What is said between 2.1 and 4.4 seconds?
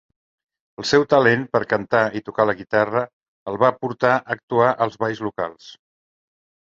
i tocar la guitarra el va portar a